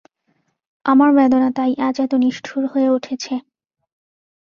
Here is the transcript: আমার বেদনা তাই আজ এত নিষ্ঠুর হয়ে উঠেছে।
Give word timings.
আমার 0.85 1.09
বেদনা 1.17 1.49
তাই 1.55 1.71
আজ 1.87 1.95
এত 2.01 2.13
নিষ্ঠুর 2.23 2.63
হয়ে 2.67 2.89
উঠেছে। 2.89 3.33